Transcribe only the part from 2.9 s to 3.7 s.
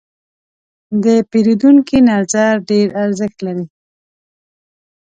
ارزښت لري.